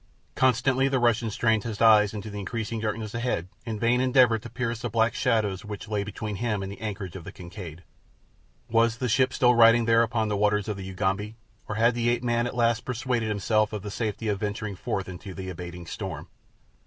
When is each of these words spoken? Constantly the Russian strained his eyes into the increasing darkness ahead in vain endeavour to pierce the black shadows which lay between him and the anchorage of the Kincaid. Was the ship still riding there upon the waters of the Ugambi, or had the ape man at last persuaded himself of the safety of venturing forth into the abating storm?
Constantly 0.33 0.87
the 0.87 0.97
Russian 0.97 1.29
strained 1.29 1.63
his 1.63 1.79
eyes 1.79 2.11
into 2.11 2.31
the 2.31 2.39
increasing 2.39 2.79
darkness 2.79 3.13
ahead 3.13 3.47
in 3.67 3.77
vain 3.79 4.01
endeavour 4.01 4.39
to 4.39 4.49
pierce 4.49 4.81
the 4.81 4.89
black 4.89 5.13
shadows 5.13 5.63
which 5.63 5.87
lay 5.87 6.03
between 6.03 6.37
him 6.37 6.63
and 6.63 6.71
the 6.71 6.81
anchorage 6.81 7.15
of 7.15 7.23
the 7.23 7.31
Kincaid. 7.31 7.83
Was 8.67 8.97
the 8.97 9.07
ship 9.07 9.31
still 9.31 9.53
riding 9.53 9.85
there 9.85 10.01
upon 10.01 10.27
the 10.27 10.35
waters 10.35 10.67
of 10.67 10.75
the 10.75 10.85
Ugambi, 10.89 11.35
or 11.67 11.75
had 11.75 11.93
the 11.93 12.09
ape 12.09 12.23
man 12.23 12.47
at 12.47 12.55
last 12.55 12.83
persuaded 12.83 13.29
himself 13.29 13.73
of 13.73 13.83
the 13.83 13.91
safety 13.91 14.27
of 14.27 14.39
venturing 14.39 14.75
forth 14.75 15.07
into 15.07 15.35
the 15.35 15.49
abating 15.51 15.85
storm? 15.85 16.27